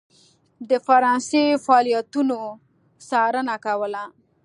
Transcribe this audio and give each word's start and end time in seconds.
د 0.69 0.71
فرانسې 0.85 1.43
فعالیتونو 1.65 2.39
څارنه 3.09 3.55
کوله. 3.65 4.03